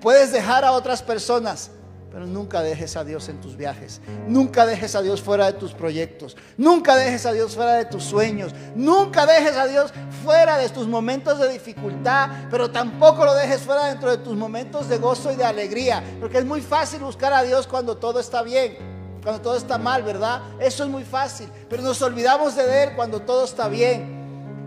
[0.00, 1.72] puedes dejar a otras personas,
[2.08, 4.00] pero nunca dejes a Dios en tus viajes.
[4.28, 6.36] Nunca dejes a Dios fuera de tus proyectos.
[6.56, 8.52] Nunca dejes a Dios fuera de tus sueños.
[8.76, 9.92] Nunca dejes a Dios
[10.24, 12.30] fuera de tus momentos de dificultad.
[12.48, 16.02] Pero tampoco lo dejes fuera dentro de tus momentos de gozo y de alegría.
[16.20, 18.78] Porque es muy fácil buscar a Dios cuando todo está bien.
[19.22, 20.42] Cuando todo está mal, ¿verdad?
[20.60, 21.50] Eso es muy fácil.
[21.68, 24.17] Pero nos olvidamos de Él cuando todo está bien.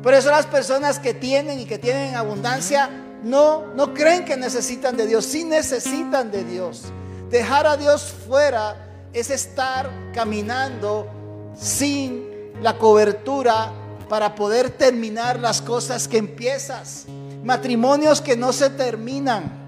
[0.01, 2.89] Por eso las personas que tienen y que tienen abundancia
[3.23, 5.25] no, no creen que necesitan de Dios.
[5.25, 6.83] Sí necesitan de Dios.
[7.29, 8.75] Dejar a Dios fuera
[9.13, 11.07] es estar caminando
[11.55, 12.25] sin
[12.61, 13.71] la cobertura
[14.09, 17.05] para poder terminar las cosas que empiezas.
[17.43, 19.59] Matrimonios que no se terminan.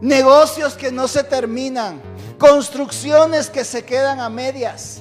[0.00, 2.00] Negocios que no se terminan.
[2.38, 5.00] Construcciones que se quedan a medias.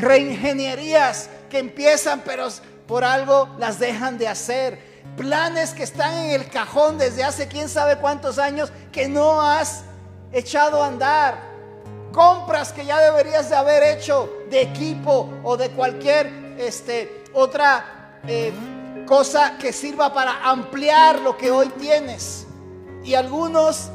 [0.00, 2.48] Reingenierías que empiezan pero
[2.86, 4.78] por algo las dejan de hacer
[5.16, 9.82] planes que están en el cajón desde hace quién sabe cuántos años que no has
[10.32, 11.48] echado a andar.
[12.12, 16.26] Compras que ya deberías de haber hecho de equipo o de cualquier
[16.58, 18.52] este, otra eh,
[19.06, 22.46] cosa que sirva para ampliar lo que hoy tienes.
[23.04, 23.90] Y algunos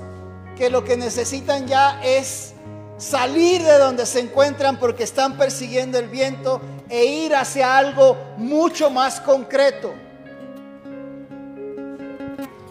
[0.57, 2.52] que lo que necesitan ya es
[2.97, 8.89] salir de donde se encuentran porque están persiguiendo el viento e ir hacia algo mucho
[8.89, 9.93] más concreto.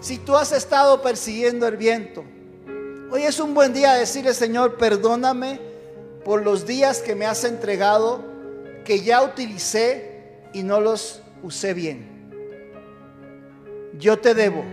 [0.01, 2.25] Si tú has estado persiguiendo el viento,
[3.11, 5.61] hoy es un buen día de decirle, Señor, perdóname
[6.25, 8.21] por los días que me has entregado,
[8.85, 12.11] que ya utilicé y no los usé bien.
[13.99, 14.65] yo te debo.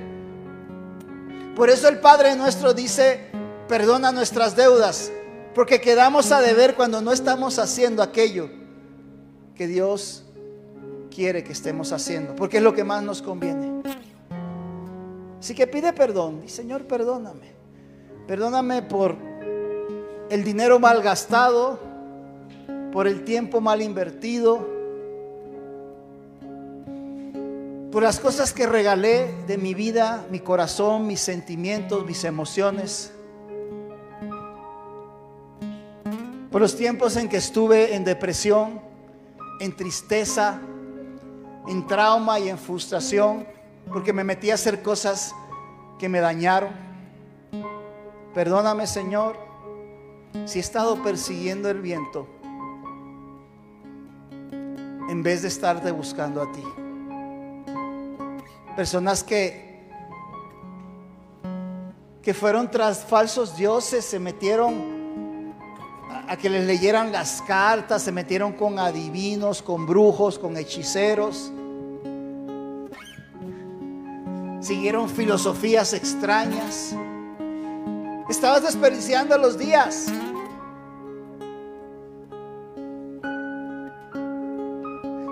[1.56, 3.20] Por eso el Padre nuestro dice,
[3.68, 5.12] perdona nuestras deudas,
[5.60, 8.50] porque quedamos a deber cuando no estamos haciendo aquello
[9.56, 10.24] que Dios
[11.13, 13.84] quiere que estemos haciendo, porque es lo que más nos conviene.
[15.38, 17.52] Así que pide perdón, y Señor, perdóname.
[18.26, 19.17] Perdóname por
[20.30, 21.78] el dinero mal gastado,
[22.93, 24.65] por el tiempo mal invertido,
[27.91, 33.12] por las cosas que regalé de mi vida, mi corazón, mis sentimientos, mis emociones.
[36.52, 38.82] Por los tiempos en que estuve en depresión,
[39.60, 40.60] en tristeza,
[41.68, 43.46] en trauma y en frustración,
[43.92, 45.36] porque me metí a hacer cosas
[46.00, 46.72] que me dañaron.
[48.34, 49.38] Perdóname, Señor,
[50.46, 52.28] si he estado persiguiendo el viento
[54.52, 56.64] en vez de estarte buscando a ti.
[58.76, 59.70] Personas que
[62.22, 64.99] que fueron tras falsos dioses, se metieron
[66.30, 71.52] a, que les leyeran las cartas, se metieron con adivinos, con brujos, con hechiceros.
[74.62, 76.96] Siguieron filosofías extrañas.
[78.30, 80.06] Estabas desperdiciando los días.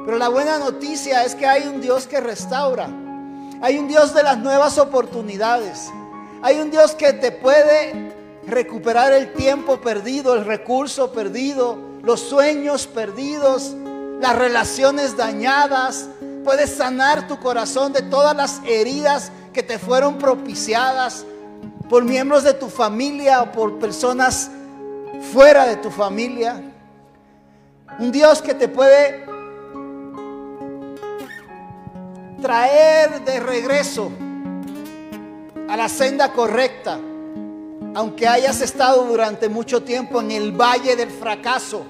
[0.05, 2.89] Pero la buena noticia es que hay un Dios que restaura.
[3.61, 5.91] Hay un Dios de las nuevas oportunidades.
[6.41, 8.15] Hay un Dios que te puede
[8.47, 13.75] recuperar el tiempo perdido, el recurso perdido, los sueños perdidos,
[14.21, 16.09] las relaciones dañadas.
[16.43, 21.25] Puedes sanar tu corazón de todas las heridas que te fueron propiciadas
[21.89, 24.49] por miembros de tu familia o por personas
[25.33, 26.61] fuera de tu familia.
[27.99, 29.25] Un Dios que te puede
[32.41, 34.11] traer de regreso
[35.67, 36.99] a la senda correcta,
[37.97, 41.83] aunque hayas estado durante mucho tiempo en el valle del fracaso,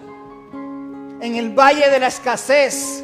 [0.54, 3.04] en el valle de la escasez,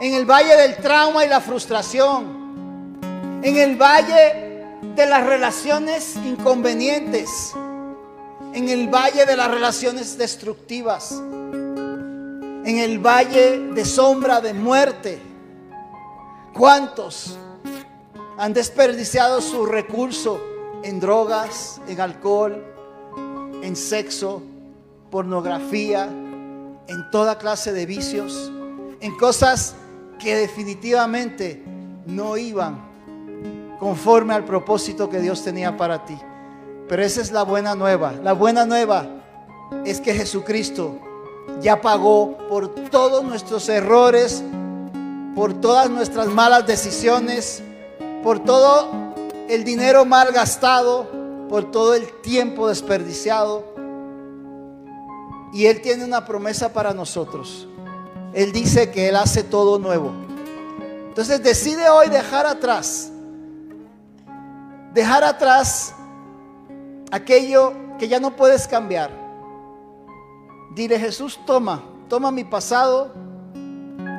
[0.00, 3.00] en el valle del trauma y la frustración,
[3.42, 4.64] en el valle
[4.94, 7.28] de las relaciones inconvenientes,
[8.54, 15.20] en el valle de las relaciones destructivas, en el valle de sombra de muerte
[16.52, 17.36] ¿Cuántos
[18.38, 20.49] han desperdiciado su recurso
[20.82, 22.64] en drogas, en alcohol,
[23.62, 24.42] en sexo,
[25.10, 28.50] pornografía, en toda clase de vicios,
[29.00, 29.74] en cosas
[30.18, 31.62] que definitivamente
[32.06, 32.90] no iban
[33.78, 36.18] conforme al propósito que Dios tenía para ti?
[36.88, 38.12] Pero esa es la buena nueva.
[38.12, 39.08] La buena nueva
[39.84, 40.98] es que Jesucristo
[41.60, 44.42] ya pagó por todos nuestros errores,
[45.34, 47.62] por todas nuestras malas decisiones,
[48.22, 48.90] por todo
[49.50, 53.64] el dinero mal gastado, por todo el tiempo desperdiciado.
[55.52, 57.66] Y Él tiene una promesa para nosotros.
[58.32, 60.12] Él dice que Él hace todo nuevo.
[61.08, 63.10] Entonces decide hoy dejar atrás,
[64.94, 65.92] dejar atrás
[67.10, 69.10] aquello que ya no puedes cambiar.
[70.76, 73.12] Dile Jesús, toma, toma mi pasado,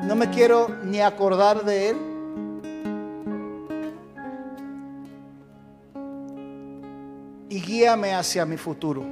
[0.04, 2.11] no me quiero ni acordar de Él.
[7.52, 9.04] Y guíame hacia mi futuro.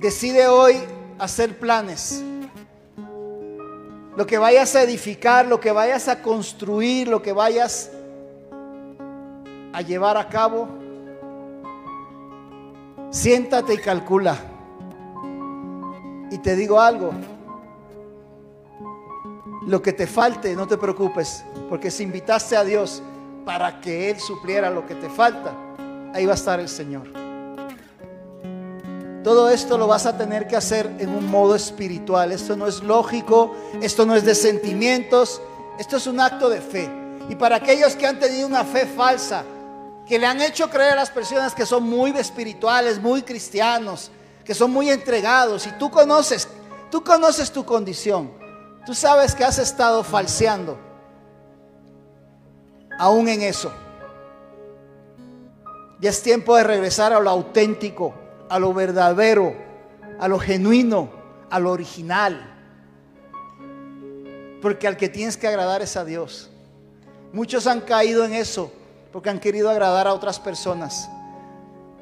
[0.00, 0.74] Decide hoy
[1.16, 2.24] hacer planes.
[4.16, 7.92] Lo que vayas a edificar, lo que vayas a construir, lo que vayas
[9.72, 10.66] a llevar a cabo.
[13.10, 14.38] Siéntate y calcula.
[16.32, 17.12] Y te digo algo,
[19.68, 23.04] lo que te falte, no te preocupes, porque si invitaste a Dios
[23.44, 25.52] para que Él supliera lo que te falta,
[26.14, 27.08] ahí va a estar el Señor.
[29.22, 32.32] Todo esto lo vas a tener que hacer en un modo espiritual.
[32.32, 35.42] Esto no es lógico, esto no es de sentimientos,
[35.78, 36.88] esto es un acto de fe.
[37.28, 39.44] Y para aquellos que han tenido una fe falsa,
[40.06, 44.10] que le han hecho creer a las personas que son muy espirituales, muy cristianos,
[44.44, 46.48] que son muy entregados, y tú conoces,
[46.90, 48.32] tú conoces tu condición.
[48.86, 50.78] Tú sabes que has estado falseando,
[53.00, 53.72] aún en eso.
[56.00, 58.12] Ya es tiempo de regresar a lo auténtico,
[58.48, 59.54] a lo verdadero,
[60.18, 61.08] a lo genuino,
[61.48, 62.46] a lo original.
[64.60, 66.50] Porque al que tienes que agradar es a Dios.
[67.32, 68.70] Muchos han caído en eso
[69.12, 71.08] porque han querido agradar a otras personas.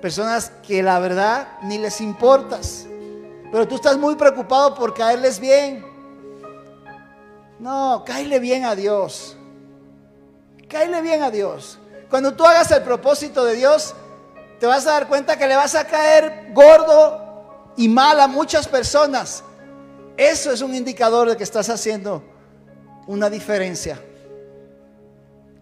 [0.02, 2.86] Personas que la verdad ni les importas.
[3.52, 5.86] Pero tú estás muy preocupado por caerles bien.
[7.60, 9.37] No, cáele bien a Dios.
[10.68, 11.78] Cáele bien a Dios.
[12.10, 13.94] Cuando tú hagas el propósito de Dios,
[14.60, 18.68] te vas a dar cuenta que le vas a caer gordo y mal a muchas
[18.68, 19.44] personas.
[20.16, 22.22] Eso es un indicador de que estás haciendo
[23.06, 24.02] una diferencia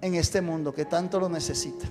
[0.01, 1.87] en este mundo que tanto lo necesita.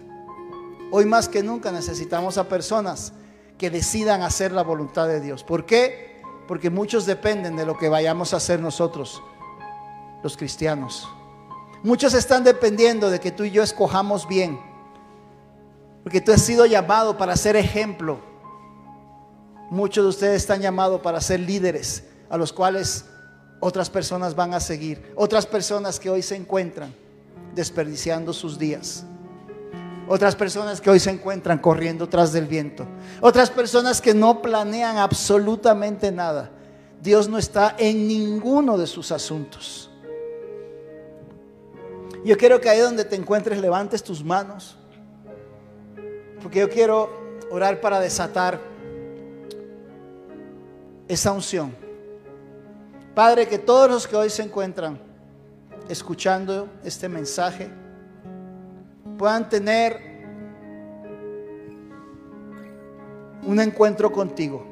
[0.91, 3.13] Hoy más que nunca necesitamos a personas
[3.57, 5.43] que decidan hacer la voluntad de Dios.
[5.43, 6.21] ¿Por qué?
[6.47, 9.21] Porque muchos dependen de lo que vayamos a hacer nosotros,
[10.23, 11.07] los cristianos.
[11.85, 14.59] Muchos están dependiendo de que tú y yo escojamos bien.
[16.01, 18.17] Porque tú has sido llamado para ser ejemplo.
[19.69, 23.05] Muchos de ustedes están llamados para ser líderes a los cuales
[23.59, 25.13] otras personas van a seguir.
[25.15, 26.91] Otras personas que hoy se encuentran
[27.53, 29.05] desperdiciando sus días.
[30.07, 32.87] Otras personas que hoy se encuentran corriendo tras del viento.
[33.21, 36.49] Otras personas que no planean absolutamente nada.
[36.99, 39.91] Dios no está en ninguno de sus asuntos.
[42.25, 44.75] Yo quiero que ahí donde te encuentres levantes tus manos.
[46.41, 47.07] Porque yo quiero
[47.51, 48.59] orar para desatar
[51.07, 51.71] esa unción.
[53.13, 54.99] Padre, que todos los que hoy se encuentran
[55.87, 57.69] escuchando este mensaje
[59.19, 60.01] puedan tener
[63.43, 64.65] un encuentro contigo.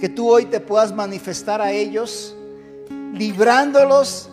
[0.00, 2.34] Que tú hoy te puedas manifestar a ellos,
[3.12, 4.30] librándolos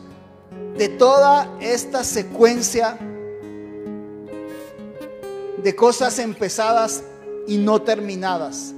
[0.78, 2.98] de toda esta secuencia
[5.64, 7.04] de cosas empezadas
[7.48, 8.74] y no terminadas.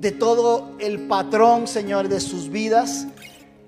[0.00, 3.06] De todo el patrón, Señor, de sus vidas,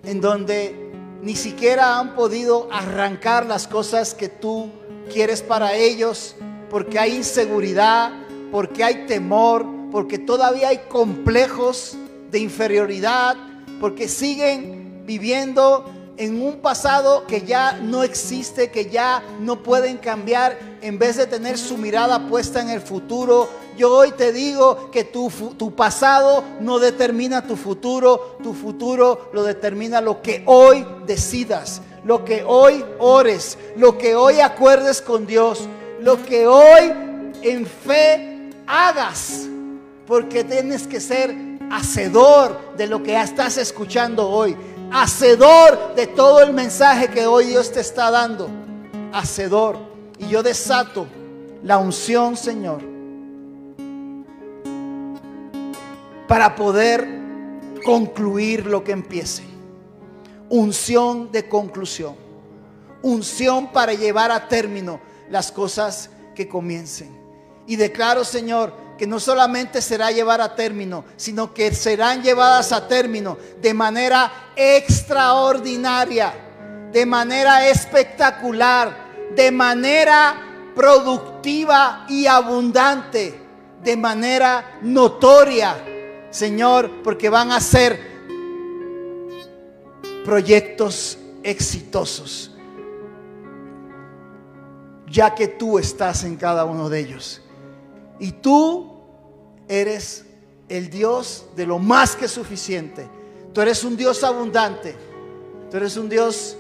[0.03, 0.93] en donde
[1.23, 4.69] ni siquiera han podido arrancar las cosas que tú
[5.13, 6.37] quieres para ellos,
[6.69, 8.13] porque hay inseguridad,
[8.51, 11.97] porque hay temor, porque todavía hay complejos
[12.31, 13.37] de inferioridad,
[13.81, 15.85] porque siguen viviendo
[16.17, 21.27] en un pasado que ya no existe, que ya no pueden cambiar, en vez de
[21.27, 23.49] tener su mirada puesta en el futuro.
[23.77, 29.43] Yo hoy te digo que tu, tu, pasado no determina tu futuro, tu futuro lo
[29.43, 35.69] determina lo que hoy decidas, lo que hoy ores, lo que hoy acuerdes con Dios,
[36.01, 36.93] lo que hoy
[37.43, 39.47] en fe hagas,
[40.07, 41.35] porque tienes que ser
[41.71, 44.57] hacedor de lo que estás escuchando hoy
[44.95, 48.49] hacedor de todo el mensaje que hoy Dios te está dando.
[49.13, 49.77] Hacedor.
[50.19, 51.07] Y yo desato
[51.65, 52.81] la unción, Señor,
[56.29, 57.09] para poder
[57.85, 59.43] concluir lo que empiece.
[60.49, 62.15] Unción de conclusión.
[63.03, 67.19] Unción para llevar a término las cosas que comiencen.
[67.67, 72.87] Y declaro, Señor, que no solamente será llevar a término, sino que serán llevadas a
[72.87, 76.33] término de manera extraordinaria,
[76.93, 83.41] de manera espectacular, de manera productiva y abundante,
[83.83, 85.77] de manera notoria,
[86.31, 88.15] Señor, porque van a ser
[90.25, 92.51] proyectos exitosos,
[95.07, 97.44] ya que tú estás en cada uno de ellos.
[98.19, 98.95] Y tú
[99.69, 100.25] eres
[100.69, 103.09] el Dios de lo más que suficiente.
[103.53, 104.97] Tú eres un Dios abundante.
[105.71, 106.57] Tú eres un Dios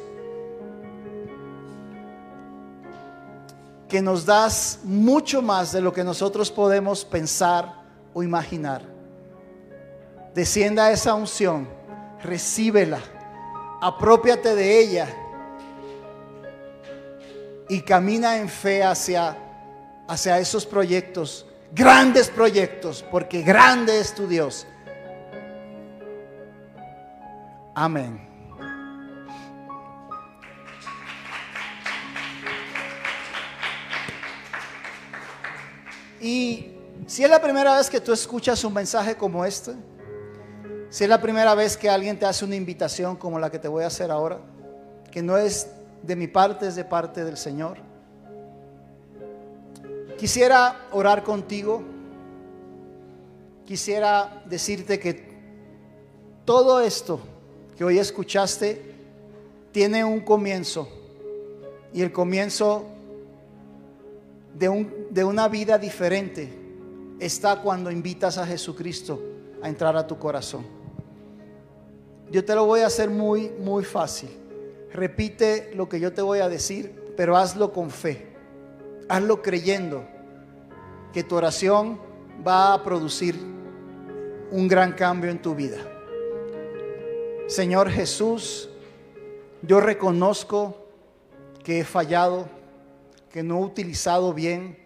[3.88, 8.82] que nos das mucho más de lo que nosotros podemos pensar o imaginar.
[10.34, 11.68] Descienda esa unción,
[12.22, 12.98] recíbela,
[13.80, 15.08] apropiate de ella
[17.68, 19.36] y camina en fe hacia
[20.06, 24.66] hacia esos proyectos, grandes proyectos, porque grande es tu Dios.
[27.74, 28.28] Amén.
[36.20, 36.72] Y
[37.06, 39.74] si es la primera vez que tú escuchas un mensaje como este,
[40.88, 43.68] si es la primera vez que alguien te hace una invitación como la que te
[43.68, 44.38] voy a hacer ahora,
[45.10, 45.68] que no es
[46.02, 47.83] de mi parte, es de parte del Señor
[50.24, 51.82] Quisiera orar contigo.
[53.66, 55.22] Quisiera decirte que
[56.46, 57.20] todo esto
[57.76, 58.94] que hoy escuchaste
[59.70, 60.88] tiene un comienzo.
[61.92, 62.86] Y el comienzo
[64.54, 66.48] de, un, de una vida diferente
[67.20, 69.22] está cuando invitas a Jesucristo
[69.60, 70.64] a entrar a tu corazón.
[72.30, 74.30] Yo te lo voy a hacer muy, muy fácil.
[74.90, 78.32] Repite lo que yo te voy a decir, pero hazlo con fe.
[79.06, 80.13] Hazlo creyendo
[81.14, 82.00] que tu oración
[82.44, 83.36] va a producir
[84.50, 85.78] un gran cambio en tu vida.
[87.46, 88.68] Señor Jesús,
[89.62, 90.88] yo reconozco
[91.62, 92.48] que he fallado,
[93.30, 94.76] que no he utilizado bien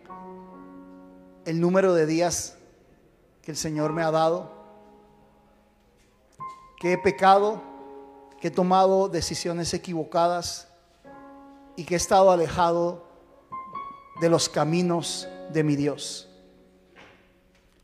[1.46, 2.58] el número de días
[3.40, 4.52] que el Señor me ha dado,
[6.78, 7.62] que he pecado,
[8.38, 10.68] que he tomado decisiones equivocadas
[11.74, 13.06] y que he estado alejado
[14.20, 16.28] de los caminos de mi Dios.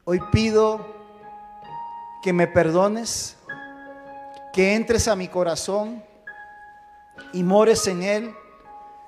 [0.05, 0.95] Hoy pido
[2.23, 3.37] que me perdones,
[4.53, 6.03] que entres a mi corazón
[7.33, 8.35] y mores en él,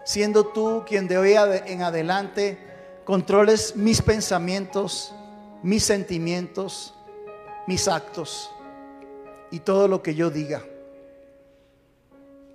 [0.05, 1.35] siendo tú quien de hoy
[1.67, 2.59] en adelante
[3.05, 5.15] controles mis pensamientos,
[5.63, 6.95] mis sentimientos,
[7.67, 8.51] mis actos
[9.51, 10.63] y todo lo que yo diga,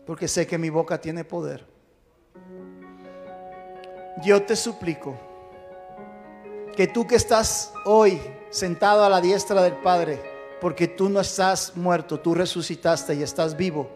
[0.06, 1.66] porque sé que mi boca tiene poder.
[4.24, 5.31] Yo te suplico
[6.76, 10.22] que tú que estás hoy sentado a la diestra del Padre,
[10.60, 13.90] porque tú no estás muerto, tú resucitaste y estás vivo,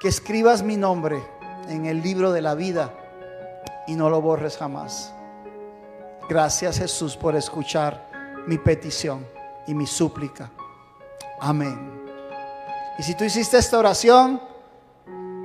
[0.00, 1.22] que escribas mi nombre
[1.68, 2.92] en el libro de la vida
[3.86, 5.12] y no lo borres jamás.
[6.28, 8.10] Gracias Jesús por escuchar
[8.46, 9.26] mi petición
[9.66, 10.50] y mi súplica.
[11.40, 12.04] Amén.
[12.98, 14.40] Y si tú hiciste esta oración,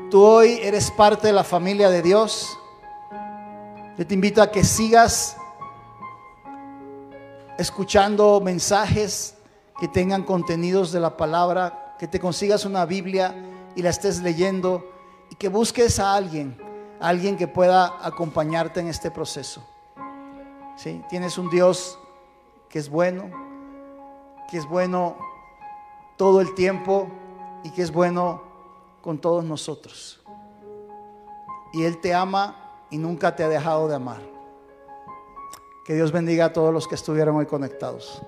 [0.10, 2.58] tú hoy eres parte de la familia de Dios.
[3.98, 5.36] Yo te invito a que sigas
[7.62, 9.36] escuchando mensajes
[9.80, 13.36] que tengan contenidos de la palabra, que te consigas una Biblia
[13.76, 14.84] y la estés leyendo
[15.30, 16.58] y que busques a alguien,
[17.00, 19.64] alguien que pueda acompañarte en este proceso.
[20.76, 21.02] ¿Sí?
[21.10, 21.98] Tienes un Dios
[22.68, 23.30] que es bueno,
[24.50, 25.18] que es bueno
[26.18, 27.10] todo el tiempo
[27.64, 28.42] y que es bueno
[29.02, 30.22] con todos nosotros.
[31.74, 34.31] Y Él te ama y nunca te ha dejado de amar.
[35.84, 38.22] Que Dios bendiga a todos los que estuvieron hoy conectados.